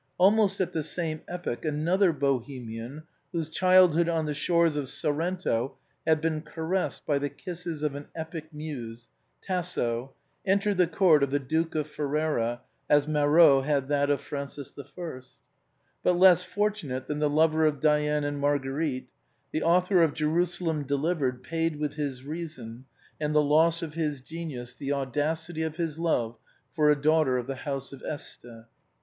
Almost 0.17 0.59
at 0.59 0.73
the 0.73 0.81
same 0.81 1.21
epoch 1.27 1.63
another 1.63 2.11
Bohemian, 2.11 3.03
whose 3.31 3.49
childhood 3.49 4.09
on 4.09 4.25
the 4.25 4.33
shores 4.33 4.75
of 4.75 4.89
Sorrento 4.89 5.77
had 6.07 6.19
been 6.21 6.41
caressed 6.41 7.05
by 7.05 7.19
the 7.19 7.29
kisses 7.29 7.83
of 7.83 7.93
an 7.93 8.07
epic 8.15 8.51
muse, 8.51 9.09
Tasso, 9.43 10.15
entered 10.43 10.77
the 10.77 10.87
court 10.87 11.21
of 11.21 11.29
the 11.29 11.37
Duke 11.37 11.75
of 11.75 11.85
Ferrara 11.87 12.61
as 12.89 13.07
Marot 13.07 13.63
had 13.65 13.89
that 13.89 14.09
of 14.09 14.21
Francis 14.21 14.73
L, 14.97 15.21
but 16.01 16.17
less 16.17 16.41
fortunate 16.41 17.05
than 17.05 17.19
the 17.19 17.29
lover 17.29 17.67
of 17.67 17.79
Diane 17.79 18.23
and 18.23 18.39
Marguerite, 18.39 19.07
the 19.51 19.61
author 19.61 20.01
of" 20.01 20.13
Jerusalem 20.15 20.81
De 20.83 20.95
livered" 20.95 21.43
paid 21.43 21.75
with 21.75 21.93
his 21.93 22.23
reason 22.23 22.85
and 23.19 23.35
the 23.35 23.43
loss 23.43 23.83
of 23.83 23.93
his 23.93 24.19
genius 24.21 24.73
the 24.73 24.93
audacity 24.93 25.61
of 25.61 25.75
his 25.75 25.99
love 25.99 26.37
for 26.73 26.89
a 26.89 26.99
daughter 26.99 27.37
of 27.37 27.45
the 27.45 27.53
house 27.53 27.93
of 27.93 28.01
Este. 28.01 28.65